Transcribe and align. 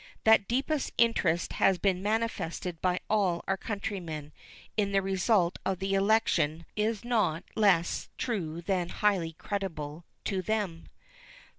That 0.23 0.39
the 0.47 0.55
deepest 0.55 0.93
interest 0.97 1.53
has 1.53 1.77
been 1.77 2.01
manifested 2.01 2.81
by 2.81 3.01
all 3.07 3.43
our 3.47 3.55
countrymen 3.55 4.31
in 4.75 4.93
the 4.93 5.01
result 5.03 5.59
of 5.63 5.77
the 5.77 5.93
election 5.93 6.65
is 6.75 7.05
not 7.05 7.43
less 7.55 8.09
true 8.17 8.63
than 8.63 8.89
highly 8.89 9.33
creditable 9.33 10.05
to 10.25 10.41
them. 10.41 10.87